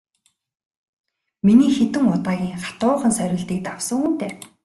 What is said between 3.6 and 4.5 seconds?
давсан хүн дээ.